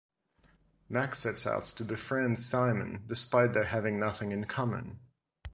Mack 0.89 1.13
sets 1.13 1.45
out 1.45 1.63
to 1.65 1.85
befriend 1.85 2.39
Simon, 2.39 3.03
despite 3.05 3.53
their 3.53 3.65
having 3.65 3.99
nothing 3.99 4.31
in 4.31 4.45
common. 4.45 4.99